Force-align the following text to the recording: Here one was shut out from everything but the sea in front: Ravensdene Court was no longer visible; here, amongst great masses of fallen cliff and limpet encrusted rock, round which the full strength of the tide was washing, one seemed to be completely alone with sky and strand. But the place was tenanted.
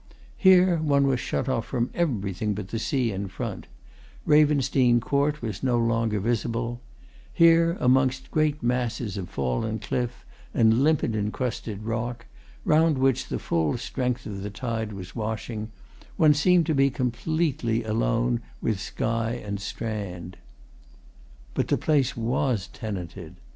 Here 0.35 0.77
one 0.77 1.05
was 1.05 1.19
shut 1.19 1.47
out 1.47 1.65
from 1.65 1.91
everything 1.93 2.55
but 2.55 2.69
the 2.69 2.79
sea 2.79 3.11
in 3.11 3.27
front: 3.27 3.67
Ravensdene 4.25 4.99
Court 4.99 5.43
was 5.43 5.61
no 5.61 5.77
longer 5.77 6.19
visible; 6.19 6.81
here, 7.31 7.77
amongst 7.79 8.31
great 8.31 8.63
masses 8.63 9.15
of 9.15 9.29
fallen 9.29 9.77
cliff 9.77 10.25
and 10.55 10.81
limpet 10.83 11.15
encrusted 11.15 11.83
rock, 11.83 12.25
round 12.65 12.97
which 12.97 13.27
the 13.27 13.37
full 13.37 13.77
strength 13.77 14.25
of 14.25 14.41
the 14.41 14.49
tide 14.49 14.91
was 14.91 15.15
washing, 15.15 15.69
one 16.17 16.33
seemed 16.33 16.65
to 16.65 16.73
be 16.73 16.89
completely 16.89 17.83
alone 17.83 18.41
with 18.59 18.79
sky 18.79 19.33
and 19.45 19.59
strand. 19.59 20.35
But 21.53 21.67
the 21.67 21.77
place 21.77 22.17
was 22.17 22.67
tenanted. 22.73 23.35